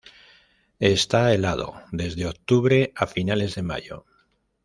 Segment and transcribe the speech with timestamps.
[0.79, 4.05] Está helado desde octubre a finales de mayo.